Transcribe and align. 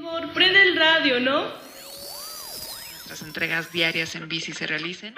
Amor, 0.00 0.32
prende 0.32 0.62
el 0.62 0.76
radio, 0.76 1.20
¿no? 1.20 1.52
Las 3.10 3.20
entregas 3.20 3.70
diarias 3.70 4.14
en 4.14 4.30
bici 4.30 4.54
se 4.54 4.66
realicen. 4.66 5.14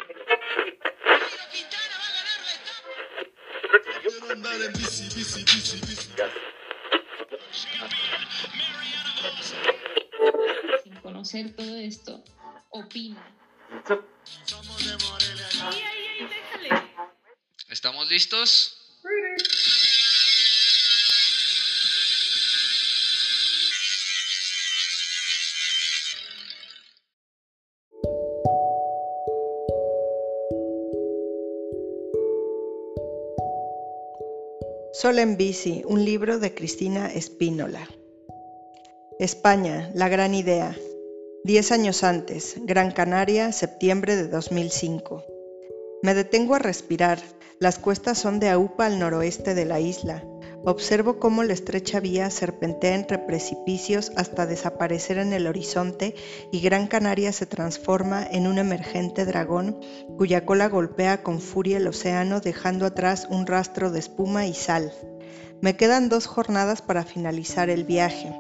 Sin 10.83 10.97
conocer 10.97 11.55
todo 11.55 11.77
esto, 11.77 12.25
opina. 12.71 13.25
¿Estamos 17.69 18.09
listos? 18.09 18.72
Sol 34.95 35.19
en 35.19 35.39
bici, 35.39 35.83
un 35.87 36.05
libro 36.05 36.39
de 36.39 36.55
Cristina 36.55 37.11
Espínola. 37.11 37.89
España, 39.19 39.91
la 39.95 40.11
gran 40.11 40.35
idea. 40.35 40.77
Diez 41.45 41.73
años 41.73 42.05
antes, 42.05 42.57
Gran 42.67 42.91
Canaria, 42.91 43.53
septiembre 43.53 44.17
de 44.17 44.29
2005. 44.29 45.25
Me 46.03 46.13
detengo 46.13 46.57
a 46.57 46.59
respirar. 46.59 47.19
Las 47.59 47.79
cuestas 47.79 48.19
son 48.19 48.39
de 48.39 48.51
Aupa 48.51 48.85
al 48.85 48.99
noroeste 48.99 49.55
de 49.55 49.65
la 49.65 49.81
isla. 49.81 50.25
Observo 50.65 51.19
cómo 51.19 51.43
la 51.43 51.55
estrecha 51.55 51.99
vía 51.99 52.31
serpentea 52.31 52.95
entre 52.95 53.19
precipicios 53.19 54.13
hasta 54.15 54.47
desaparecer 54.47 55.19
en 55.19 55.33
el 55.33 55.49
horizonte 55.49 56.15
y 56.53 56.61
Gran 56.61 56.87
Canaria 56.87 57.33
se 57.33 57.47
transforma 57.47 58.25
en 58.25 58.47
un 58.47 58.59
emergente 58.59 59.25
dragón 59.25 59.81
cuya 60.17 60.47
cola 60.47 60.69
golpea 60.69 61.25
con 61.25 61.41
furia 61.41 61.79
el 61.79 61.89
océano 61.89 62.41
dejando 62.41 62.87
atrás 62.87 63.27
un 63.29 63.49
rastro 63.49 63.91
de 63.91 63.99
espuma 63.99 64.47
y 64.47 64.55
sal. 64.55 64.93
Me 65.61 65.77
quedan 65.77 66.09
dos 66.09 66.27
jornadas 66.27 66.81
para 66.81 67.05
finalizar 67.05 67.69
el 67.69 67.85
viaje. 67.85 68.33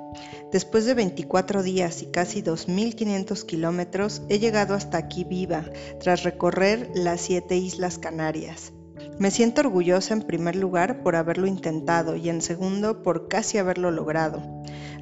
Después 0.52 0.84
de 0.84 0.94
24 0.94 1.64
días 1.64 2.02
y 2.02 2.06
casi 2.06 2.42
2.500 2.42 3.46
kilómetros, 3.46 4.22
he 4.28 4.38
llegado 4.38 4.74
hasta 4.74 4.98
aquí 4.98 5.24
viva, 5.24 5.64
tras 6.00 6.22
recorrer 6.22 6.90
las 6.94 7.20
siete 7.20 7.56
Islas 7.56 7.98
Canarias. 7.98 8.72
Me 9.18 9.30
siento 9.30 9.60
orgullosa 9.60 10.14
en 10.14 10.22
primer 10.22 10.56
lugar 10.56 11.02
por 11.02 11.16
haberlo 11.16 11.46
intentado 11.46 12.16
y 12.16 12.28
en 12.28 12.42
segundo 12.42 13.02
por 13.02 13.28
casi 13.28 13.58
haberlo 13.58 13.90
logrado. 13.90 14.42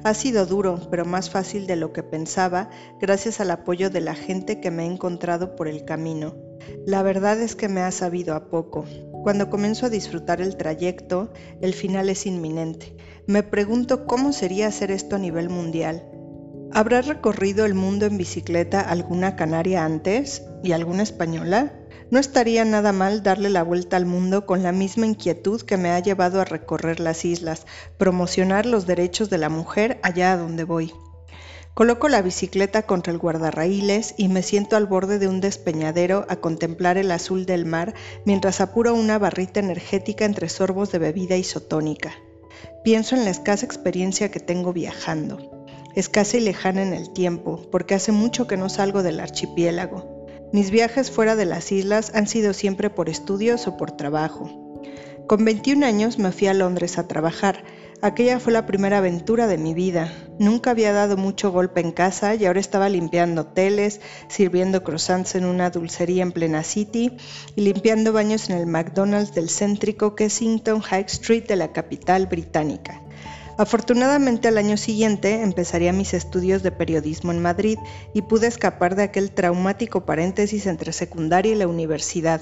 Ha 0.03 0.13
sido 0.13 0.45
duro, 0.45 0.79
pero 0.89 1.05
más 1.05 1.29
fácil 1.29 1.67
de 1.67 1.75
lo 1.75 1.93
que 1.93 2.01
pensaba 2.01 2.69
gracias 2.99 3.39
al 3.39 3.51
apoyo 3.51 3.89
de 3.89 4.01
la 4.01 4.15
gente 4.15 4.59
que 4.59 4.71
me 4.71 4.83
he 4.83 4.87
encontrado 4.87 5.55
por 5.55 5.67
el 5.67 5.85
camino. 5.85 6.35
La 6.85 7.03
verdad 7.03 7.39
es 7.39 7.55
que 7.55 7.67
me 7.67 7.81
ha 7.81 7.91
sabido 7.91 8.33
a 8.35 8.49
poco. 8.49 8.85
Cuando 9.23 9.49
comienzo 9.49 9.85
a 9.85 9.89
disfrutar 9.89 10.41
el 10.41 10.57
trayecto, 10.57 11.31
el 11.61 11.73
final 11.73 12.09
es 12.09 12.25
inminente. 12.25 12.95
Me 13.27 13.43
pregunto 13.43 14.07
cómo 14.07 14.33
sería 14.33 14.67
hacer 14.67 14.89
esto 14.89 15.15
a 15.15 15.19
nivel 15.19 15.49
mundial. 15.49 16.03
¿Habrá 16.71 17.01
recorrido 17.01 17.65
el 17.65 17.75
mundo 17.75 18.05
en 18.05 18.17
bicicleta 18.17 18.81
alguna 18.81 19.35
canaria 19.35 19.85
antes 19.85 20.43
y 20.63 20.71
alguna 20.71 21.03
española? 21.03 21.80
No 22.11 22.19
estaría 22.19 22.65
nada 22.65 22.91
mal 22.91 23.23
darle 23.23 23.49
la 23.49 23.63
vuelta 23.63 23.95
al 23.95 24.05
mundo 24.05 24.45
con 24.45 24.63
la 24.63 24.73
misma 24.73 25.05
inquietud 25.05 25.61
que 25.61 25.77
me 25.77 25.91
ha 25.91 25.99
llevado 25.99 26.41
a 26.41 26.45
recorrer 26.45 26.99
las 26.99 27.23
islas, 27.23 27.65
promocionar 27.97 28.65
los 28.65 28.85
derechos 28.85 29.29
de 29.29 29.37
la 29.37 29.47
mujer 29.47 29.97
allá 30.03 30.33
a 30.33 30.37
donde 30.37 30.65
voy. 30.65 30.93
Coloco 31.73 32.09
la 32.09 32.21
bicicleta 32.21 32.81
contra 32.81 33.13
el 33.13 33.17
guardarraíles 33.17 34.13
y 34.17 34.27
me 34.27 34.43
siento 34.43 34.75
al 34.75 34.87
borde 34.87 35.19
de 35.19 35.29
un 35.29 35.39
despeñadero 35.39 36.25
a 36.27 36.35
contemplar 36.35 36.97
el 36.97 37.11
azul 37.11 37.45
del 37.45 37.65
mar 37.65 37.93
mientras 38.25 38.59
apuro 38.59 38.93
una 38.93 39.17
barrita 39.17 39.61
energética 39.61 40.25
entre 40.25 40.49
sorbos 40.49 40.91
de 40.91 40.99
bebida 40.99 41.37
isotónica. 41.37 42.11
Pienso 42.83 43.15
en 43.15 43.23
la 43.23 43.31
escasa 43.31 43.65
experiencia 43.65 44.29
que 44.31 44.41
tengo 44.41 44.73
viajando, 44.73 45.65
escasa 45.95 46.35
y 46.35 46.41
lejana 46.41 46.83
en 46.83 46.91
el 46.91 47.13
tiempo, 47.13 47.65
porque 47.71 47.95
hace 47.95 48.11
mucho 48.11 48.47
que 48.47 48.57
no 48.57 48.67
salgo 48.67 49.01
del 49.01 49.21
archipiélago. 49.21 50.10
Mis 50.53 50.69
viajes 50.69 51.11
fuera 51.11 51.37
de 51.37 51.45
las 51.45 51.71
islas 51.71 52.11
han 52.13 52.27
sido 52.27 52.53
siempre 52.53 52.89
por 52.89 53.07
estudios 53.07 53.67
o 53.67 53.77
por 53.77 53.91
trabajo. 53.91 54.49
Con 55.25 55.45
21 55.45 55.85
años 55.85 56.19
me 56.19 56.33
fui 56.33 56.47
a 56.47 56.53
Londres 56.53 56.97
a 56.97 57.07
trabajar. 57.07 57.63
Aquella 58.01 58.37
fue 58.37 58.51
la 58.51 58.65
primera 58.65 58.97
aventura 58.97 59.47
de 59.47 59.57
mi 59.57 59.73
vida. 59.73 60.11
Nunca 60.39 60.71
había 60.71 60.91
dado 60.91 61.15
mucho 61.15 61.53
golpe 61.53 61.79
en 61.79 61.93
casa 61.93 62.35
y 62.35 62.45
ahora 62.45 62.59
estaba 62.59 62.89
limpiando 62.89 63.43
hoteles, 63.43 64.01
sirviendo 64.27 64.83
croissants 64.83 65.35
en 65.35 65.45
una 65.45 65.69
dulcería 65.69 66.23
en 66.23 66.33
plena 66.33 66.63
City 66.63 67.15
y 67.55 67.61
limpiando 67.61 68.11
baños 68.11 68.49
en 68.49 68.57
el 68.57 68.65
McDonald's 68.65 69.33
del 69.33 69.49
céntrico 69.49 70.15
Kensington 70.15 70.81
High 70.81 71.05
Street 71.05 71.47
de 71.47 71.55
la 71.55 71.71
capital 71.71 72.25
británica. 72.25 73.01
Afortunadamente 73.61 74.47
al 74.47 74.57
año 74.57 74.75
siguiente 74.75 75.43
empezaría 75.43 75.93
mis 75.93 76.15
estudios 76.15 76.63
de 76.63 76.71
periodismo 76.71 77.31
en 77.31 77.43
Madrid 77.43 77.77
y 78.11 78.23
pude 78.23 78.47
escapar 78.47 78.95
de 78.95 79.03
aquel 79.03 79.29
traumático 79.29 80.03
paréntesis 80.03 80.65
entre 80.65 80.91
secundaria 80.93 81.51
y 81.51 81.55
la 81.55 81.67
universidad. 81.67 82.41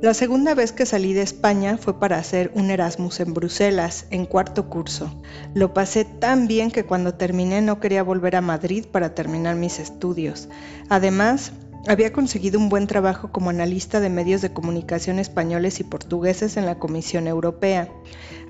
La 0.00 0.14
segunda 0.14 0.54
vez 0.54 0.70
que 0.70 0.86
salí 0.86 1.14
de 1.14 1.22
España 1.22 1.78
fue 1.78 1.98
para 1.98 2.16
hacer 2.16 2.52
un 2.54 2.70
Erasmus 2.70 3.18
en 3.18 3.34
Bruselas, 3.34 4.06
en 4.10 4.24
cuarto 4.24 4.68
curso. 4.68 5.20
Lo 5.52 5.74
pasé 5.74 6.04
tan 6.04 6.46
bien 6.46 6.70
que 6.70 6.84
cuando 6.84 7.14
terminé 7.14 7.60
no 7.60 7.80
quería 7.80 8.04
volver 8.04 8.36
a 8.36 8.40
Madrid 8.40 8.86
para 8.86 9.16
terminar 9.16 9.56
mis 9.56 9.80
estudios. 9.80 10.48
Además, 10.88 11.50
había 11.86 12.12
conseguido 12.12 12.58
un 12.58 12.68
buen 12.68 12.86
trabajo 12.86 13.32
como 13.32 13.50
analista 13.50 14.00
de 14.00 14.10
medios 14.10 14.42
de 14.42 14.52
comunicación 14.52 15.18
españoles 15.18 15.80
y 15.80 15.84
portugueses 15.84 16.56
en 16.56 16.66
la 16.66 16.78
Comisión 16.78 17.26
Europea, 17.26 17.88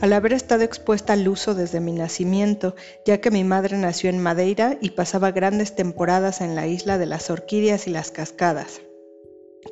al 0.01 0.13
haber 0.13 0.33
estado 0.33 0.63
expuesta 0.63 1.13
al 1.13 1.29
uso 1.29 1.55
desde 1.55 1.81
mi 1.81 1.93
nacimiento, 1.93 2.75
ya 3.05 3.21
que 3.21 3.31
mi 3.31 3.45
madre 3.45 3.79
nació 3.79 4.11
en 4.11 4.19
Madeira 4.19 4.79
y 4.81 4.91
pasaba 4.91 5.31
grandes 5.31 5.75
temporadas 5.75 6.41
en 6.41 6.55
la 6.55 6.67
isla 6.67 6.99
de 6.99 7.07
las 7.07 7.31
orquídeas 7.31 7.87
y 7.87 7.91
las 7.91 8.11
cascadas. 8.11 8.81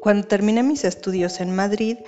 Cuando 0.01 0.29
terminé 0.29 0.63
mis 0.63 0.85
estudios 0.85 1.41
en 1.41 1.55
Madrid, 1.55 1.99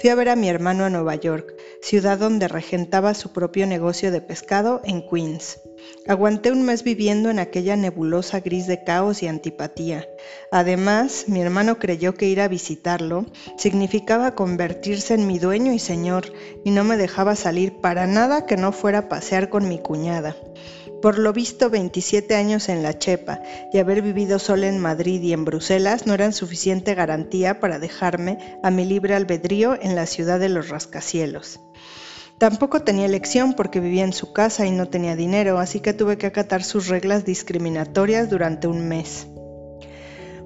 fui 0.00 0.10
a 0.10 0.14
ver 0.14 0.28
a 0.28 0.36
mi 0.36 0.48
hermano 0.48 0.84
a 0.84 0.90
Nueva 0.90 1.14
York, 1.14 1.54
ciudad 1.80 2.18
donde 2.18 2.46
regentaba 2.46 3.14
su 3.14 3.32
propio 3.32 3.66
negocio 3.66 4.10
de 4.10 4.20
pescado 4.20 4.82
en 4.84 5.02
Queens. 5.08 5.60
Aguanté 6.06 6.52
un 6.52 6.62
mes 6.62 6.82
viviendo 6.82 7.30
en 7.30 7.38
aquella 7.38 7.76
nebulosa 7.76 8.40
gris 8.40 8.66
de 8.66 8.84
caos 8.84 9.22
y 9.22 9.28
antipatía. 9.28 10.06
Además, 10.50 11.24
mi 11.28 11.40
hermano 11.40 11.78
creyó 11.78 12.14
que 12.14 12.26
ir 12.26 12.40
a 12.40 12.48
visitarlo 12.48 13.26
significaba 13.56 14.34
convertirse 14.34 15.14
en 15.14 15.26
mi 15.26 15.38
dueño 15.38 15.72
y 15.72 15.78
señor, 15.78 16.32
y 16.64 16.70
no 16.70 16.84
me 16.84 16.96
dejaba 16.96 17.36
salir 17.36 17.80
para 17.80 18.06
nada 18.06 18.44
que 18.46 18.56
no 18.56 18.72
fuera 18.72 18.98
a 18.98 19.08
pasear 19.08 19.48
con 19.48 19.68
mi 19.68 19.78
cuñada. 19.78 20.36
Por 21.00 21.18
lo 21.18 21.32
visto, 21.32 21.70
27 21.70 22.34
años 22.34 22.68
en 22.68 22.82
la 22.82 22.98
Chepa 22.98 23.40
y 23.72 23.78
haber 23.78 24.02
vivido 24.02 24.40
sola 24.40 24.66
en 24.66 24.80
Madrid 24.80 25.22
y 25.22 25.32
en 25.32 25.44
Bruselas 25.44 26.06
no 26.06 26.14
eran 26.14 26.32
suficiente 26.32 26.94
garantía 26.94 27.60
para 27.60 27.78
dejarme 27.78 28.58
a 28.64 28.72
mi 28.72 28.84
libre 28.84 29.14
albedrío 29.14 29.78
en 29.80 29.94
la 29.94 30.06
ciudad 30.06 30.40
de 30.40 30.48
los 30.48 30.70
rascacielos. 30.70 31.60
Tampoco 32.38 32.82
tenía 32.82 33.06
elección 33.06 33.54
porque 33.54 33.78
vivía 33.78 34.04
en 34.04 34.12
su 34.12 34.32
casa 34.32 34.66
y 34.66 34.72
no 34.72 34.88
tenía 34.88 35.14
dinero, 35.14 35.58
así 35.58 35.78
que 35.78 35.92
tuve 35.92 36.18
que 36.18 36.26
acatar 36.26 36.64
sus 36.64 36.88
reglas 36.88 37.24
discriminatorias 37.24 38.28
durante 38.28 38.66
un 38.66 38.88
mes. 38.88 39.28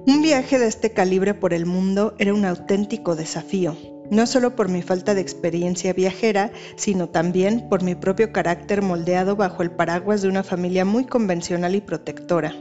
Un 0.05 0.21
viaje 0.21 0.59
de 0.59 0.67
este 0.67 0.91
calibre 0.91 1.33
por 1.33 1.53
el 1.53 1.65
mundo 1.65 2.13
era 2.19 2.33
un 2.33 2.45
auténtico 2.45 3.15
desafío, 3.15 3.77
no 4.13 4.27
solo 4.27 4.55
por 4.55 4.69
mi 4.69 4.81
falta 4.81 5.13
de 5.13 5.21
experiencia 5.21 5.93
viajera, 5.93 6.51
sino 6.75 7.09
también 7.09 7.67
por 7.69 7.83
mi 7.83 7.95
propio 7.95 8.31
carácter 8.31 8.81
moldeado 8.81 9.35
bajo 9.35 9.63
el 9.63 9.71
paraguas 9.71 10.21
de 10.21 10.29
una 10.29 10.43
familia 10.43 10.85
muy 10.85 11.05
convencional 11.05 11.75
y 11.75 11.81
protectora. 11.81 12.53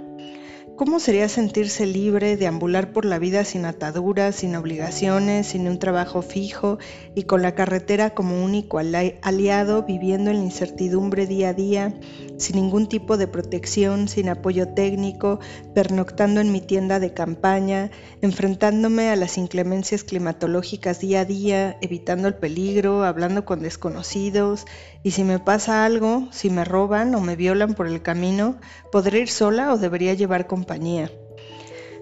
¿Cómo 0.84 0.98
sería 0.98 1.28
sentirse 1.28 1.86
libre, 1.86 2.36
de 2.36 2.48
ambular 2.48 2.92
por 2.92 3.04
la 3.04 3.20
vida 3.20 3.44
sin 3.44 3.66
ataduras, 3.66 4.34
sin 4.34 4.56
obligaciones, 4.56 5.46
sin 5.46 5.68
un 5.68 5.78
trabajo 5.78 6.22
fijo 6.22 6.78
y 7.14 7.22
con 7.22 7.40
la 7.40 7.54
carretera 7.54 8.10
como 8.10 8.42
único 8.42 8.80
aliado, 8.80 9.84
viviendo 9.84 10.32
en 10.32 10.38
la 10.38 10.42
incertidumbre 10.42 11.28
día 11.28 11.50
a 11.50 11.54
día, 11.54 11.94
sin 12.36 12.56
ningún 12.56 12.88
tipo 12.88 13.16
de 13.16 13.28
protección, 13.28 14.08
sin 14.08 14.28
apoyo 14.28 14.74
técnico, 14.74 15.38
pernoctando 15.72 16.40
en 16.40 16.50
mi 16.50 16.60
tienda 16.60 16.98
de 16.98 17.14
campaña, 17.14 17.92
enfrentándome 18.20 19.08
a 19.10 19.14
las 19.14 19.38
inclemencias 19.38 20.02
climatológicas 20.02 20.98
día 20.98 21.20
a 21.20 21.24
día, 21.24 21.76
evitando 21.80 22.26
el 22.26 22.34
peligro, 22.34 23.04
hablando 23.04 23.44
con 23.44 23.60
desconocidos, 23.60 24.66
y 25.04 25.12
si 25.12 25.22
me 25.22 25.38
pasa 25.38 25.84
algo, 25.84 26.28
si 26.32 26.50
me 26.50 26.64
roban 26.64 27.14
o 27.14 27.20
me 27.20 27.36
violan 27.36 27.74
por 27.74 27.86
el 27.86 28.02
camino, 28.02 28.56
¿podré 28.90 29.20
ir 29.20 29.28
sola 29.28 29.72
o 29.72 29.78
debería 29.78 30.14
llevar 30.14 30.48
compañía? 30.72 31.10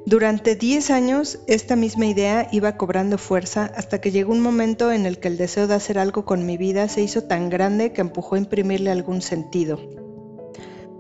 Durante 0.07 0.55
10 0.55 0.91
años 0.91 1.41
esta 1.47 1.75
misma 1.75 2.07
idea 2.07 2.49
iba 2.53 2.77
cobrando 2.77 3.19
fuerza 3.19 3.71
hasta 3.77 4.01
que 4.01 4.13
llegó 4.13 4.33
un 4.33 4.41
momento 4.41 4.93
en 4.93 5.07
el 5.07 5.19
que 5.19 5.29
el 5.29 5.37
deseo 5.37 5.67
de 5.67 5.75
hacer 5.75 5.99
algo 5.99 6.25
con 6.25 6.47
mi 6.47 6.57
vida 6.57 6.89
se 6.89 7.03
hizo 7.03 7.25
tan 7.25 7.51
grande 7.51 7.93
que 7.93 8.01
empujó 8.01 8.37
a 8.37 8.39
imprimirle 8.39 8.91
algún 8.91 9.23
sentido. 9.23 9.81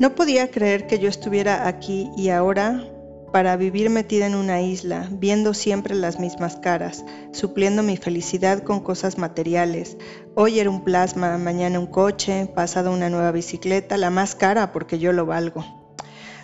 No 0.01 0.17
podía 0.17 0.51
creer 0.51 0.87
que 0.87 0.99
yo 0.99 1.09
estuviera 1.09 1.69
aquí 1.69 2.11
y 2.17 2.31
ahora 2.31 2.85
para 3.33 3.57
vivir 3.57 3.89
metida 3.89 4.27
en 4.27 4.35
una 4.35 4.61
isla, 4.61 5.09
viendo 5.13 5.55
siempre 5.55 5.95
las 5.95 6.19
mismas 6.19 6.57
caras, 6.57 7.05
supliendo 7.33 7.85
mi 7.85 7.97
felicidad 7.97 8.65
con 8.65 8.81
cosas 8.81 9.17
materiales. 9.17 9.97
Hoy 10.35 10.59
era 10.59 10.69
un 10.69 10.83
plasma, 10.83 11.39
mañana 11.39 11.79
un 11.79 11.87
coche, 11.87 12.51
pasado 12.53 12.93
una 12.93 13.09
nueva 13.09 13.31
bicicleta, 13.31 13.97
la 13.97 14.11
más 14.11 14.35
cara 14.35 14.73
porque 14.73 14.99
yo 14.99 15.13
lo 15.13 15.25
valgo. 15.27 15.80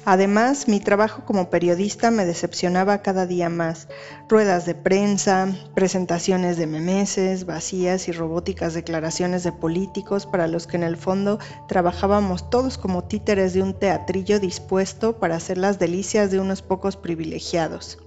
Además, 0.08 0.68
mi 0.68 0.78
trabajo 0.78 1.24
como 1.24 1.50
periodista 1.50 2.12
me 2.12 2.24
decepcionaba 2.24 3.02
cada 3.02 3.26
día 3.26 3.48
más. 3.48 3.88
Ruedas 4.28 4.64
de 4.64 4.76
prensa, 4.76 5.52
presentaciones 5.74 6.56
de 6.56 6.68
memeses, 6.68 7.44
vacías 7.44 8.06
y 8.06 8.12
robóticas 8.12 8.72
declaraciones 8.72 9.42
de 9.42 9.50
políticos 9.50 10.24
para 10.24 10.46
los 10.46 10.68
que 10.68 10.76
en 10.76 10.84
el 10.84 10.96
fondo 10.96 11.40
trabajábamos 11.66 12.50
todos 12.50 12.78
como 12.78 13.02
títeres 13.02 13.52
de 13.52 13.62
un 13.62 13.74
teatrillo 13.74 14.38
dispuesto 14.38 15.18
para 15.18 15.34
hacer 15.34 15.58
las 15.58 15.80
delicias 15.80 16.30
de 16.30 16.38
unos 16.38 16.62
pocos 16.62 16.96
privilegiados. 16.96 17.98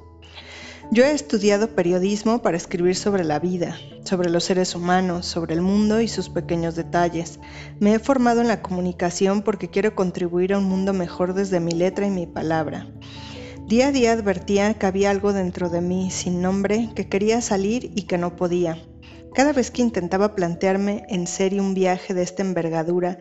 Yo 0.92 1.06
he 1.06 1.12
estudiado 1.12 1.76
periodismo 1.76 2.42
para 2.42 2.58
escribir 2.58 2.96
sobre 2.96 3.24
la 3.24 3.38
vida, 3.38 3.78
sobre 4.06 4.32
los 4.32 4.46
seres 4.46 4.74
humanos, 4.74 5.28
sobre 5.28 5.54
el 5.54 5.62
mundo 5.62 6.02
y 6.02 6.08
sus 6.08 6.30
pequeños 6.30 6.76
detalles. 6.76 7.40
Me 7.80 7.94
he 7.94 8.00
formado 8.00 8.42
en 8.42 8.48
la 8.48 8.64
comunicación 8.64 9.44
porque 9.44 9.70
quiero 9.70 9.94
contribuir 9.94 10.52
a 10.52 10.58
un 10.58 10.64
mundo 10.64 10.92
mejor 10.94 11.36
desde 11.36 11.60
mi 11.60 11.74
letra 11.74 12.08
y 12.08 12.10
mi 12.10 12.26
palabra. 12.26 12.88
Día 13.68 13.90
a 13.90 13.92
día 13.92 14.14
advertía 14.14 14.74
que 14.74 14.88
había 14.88 15.12
algo 15.12 15.32
dentro 15.32 15.70
de 15.70 15.82
mí 15.82 16.10
sin 16.10 16.42
nombre 16.42 16.90
que 16.96 17.08
quería 17.08 17.40
salir 17.42 17.92
y 17.94 18.08
que 18.08 18.18
no 18.18 18.36
podía. 18.36 18.82
Cada 19.36 19.54
vez 19.54 19.70
que 19.70 19.84
intentaba 19.84 20.34
plantearme 20.34 21.04
en 21.08 21.28
serio 21.28 21.62
un 21.62 21.76
viaje 21.76 22.16
de 22.16 22.24
esta 22.24 22.42
envergadura, 22.42 23.20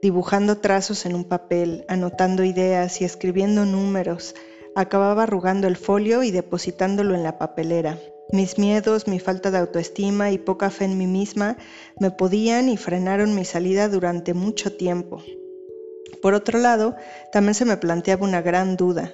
dibujando 0.00 0.58
trazos 0.58 1.04
en 1.04 1.14
un 1.14 1.24
papel, 1.24 1.84
anotando 1.88 2.42
ideas 2.42 3.02
y 3.02 3.04
escribiendo 3.04 3.66
números, 3.66 4.34
Acababa 4.74 5.24
arrugando 5.24 5.66
el 5.66 5.76
folio 5.76 6.22
y 6.22 6.30
depositándolo 6.30 7.14
en 7.14 7.22
la 7.22 7.38
papelera. 7.38 7.98
Mis 8.32 8.58
miedos, 8.58 9.06
mi 9.06 9.18
falta 9.18 9.50
de 9.50 9.58
autoestima 9.58 10.30
y 10.30 10.38
poca 10.38 10.70
fe 10.70 10.86
en 10.86 10.96
mí 10.96 11.06
misma 11.06 11.58
me 12.00 12.10
podían 12.10 12.70
y 12.70 12.78
frenaron 12.78 13.34
mi 13.34 13.44
salida 13.44 13.88
durante 13.88 14.32
mucho 14.32 14.74
tiempo. 14.74 15.22
Por 16.22 16.32
otro 16.32 16.58
lado, 16.58 16.96
también 17.32 17.54
se 17.54 17.66
me 17.66 17.76
planteaba 17.76 18.24
una 18.24 18.40
gran 18.40 18.76
duda. 18.76 19.12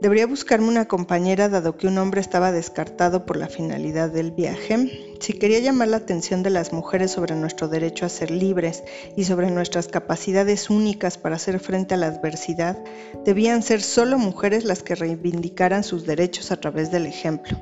Debería 0.00 0.26
buscarme 0.26 0.68
una 0.68 0.86
compañera 0.86 1.48
dado 1.48 1.76
que 1.76 1.86
un 1.86 1.98
hombre 1.98 2.20
estaba 2.20 2.50
descartado 2.50 3.24
por 3.24 3.36
la 3.36 3.48
finalidad 3.48 4.10
del 4.10 4.32
viaje. 4.32 5.16
Si 5.20 5.34
quería 5.34 5.60
llamar 5.60 5.88
la 5.88 5.98
atención 5.98 6.42
de 6.42 6.50
las 6.50 6.72
mujeres 6.72 7.12
sobre 7.12 7.36
nuestro 7.36 7.68
derecho 7.68 8.06
a 8.06 8.08
ser 8.08 8.30
libres 8.30 8.82
y 9.16 9.24
sobre 9.24 9.50
nuestras 9.50 9.86
capacidades 9.86 10.70
únicas 10.70 11.18
para 11.18 11.36
hacer 11.36 11.60
frente 11.60 11.94
a 11.94 11.98
la 11.98 12.08
adversidad, 12.08 12.82
debían 13.24 13.62
ser 13.62 13.80
solo 13.80 14.18
mujeres 14.18 14.64
las 14.64 14.82
que 14.82 14.96
reivindicaran 14.96 15.84
sus 15.84 16.04
derechos 16.04 16.50
a 16.50 16.56
través 16.56 16.90
del 16.90 17.06
ejemplo. 17.06 17.58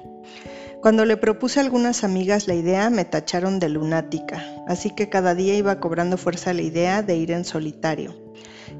Cuando 0.80 1.04
le 1.04 1.18
propuse 1.18 1.60
a 1.60 1.62
algunas 1.62 2.04
amigas 2.04 2.48
la 2.48 2.54
idea, 2.54 2.88
me 2.88 3.04
tacharon 3.04 3.58
de 3.58 3.68
lunática, 3.68 4.42
así 4.66 4.90
que 4.90 5.10
cada 5.10 5.34
día 5.34 5.54
iba 5.54 5.78
cobrando 5.78 6.16
fuerza 6.16 6.54
la 6.54 6.62
idea 6.62 7.02
de 7.02 7.16
ir 7.16 7.32
en 7.32 7.44
solitario. 7.44 8.29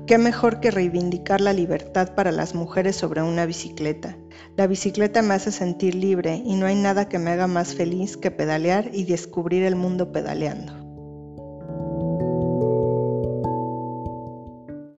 ¿Qué 0.06 0.18
mejor 0.18 0.60
que 0.60 0.70
reivindicar 0.70 1.40
la 1.40 1.52
libertad 1.52 2.14
para 2.14 2.32
las 2.32 2.54
mujeres 2.54 2.96
sobre 2.96 3.22
una 3.22 3.46
bicicleta? 3.46 4.16
La 4.56 4.66
bicicleta 4.66 5.22
me 5.22 5.34
hace 5.34 5.52
sentir 5.52 5.94
libre 5.94 6.42
y 6.44 6.56
no 6.56 6.66
hay 6.66 6.74
nada 6.74 7.08
que 7.08 7.18
me 7.18 7.30
haga 7.30 7.46
más 7.46 7.74
feliz 7.74 8.16
que 8.16 8.30
pedalear 8.30 8.90
y 8.92 9.04
descubrir 9.04 9.62
el 9.62 9.76
mundo 9.76 10.12
pedaleando. 10.12 10.79